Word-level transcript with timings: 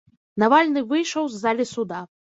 Навальны 0.43 0.83
выйшаў 0.93 1.29
з 1.35 1.45
залі 1.45 1.69
суда. 1.73 1.99